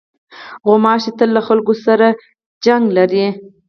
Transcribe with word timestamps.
غوماشې 0.67 1.11
تل 1.17 1.29
له 1.35 1.41
خلکو 1.47 1.73
سره 1.85 2.07
شخړه 2.63 2.91
لري. 2.97 3.27